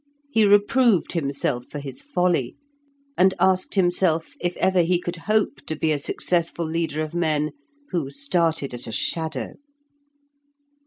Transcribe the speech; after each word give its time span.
He 0.31 0.45
reproved 0.47 1.11
himself 1.11 1.67
for 1.69 1.77
his 1.77 2.01
folly, 2.01 2.55
and 3.19 3.35
asked 3.39 3.75
himself 3.75 4.33
if 4.39 4.57
ever 4.57 4.81
he 4.81 4.97
could 4.99 5.17
hope 5.27 5.57
to 5.67 5.75
be 5.75 5.91
a 5.91 5.99
successful 5.99 6.65
leader 6.65 7.03
of 7.03 7.13
men 7.13 7.51
who 7.91 8.09
started 8.09 8.73
at 8.73 8.87
a 8.87 8.91
shadow. 8.91 9.53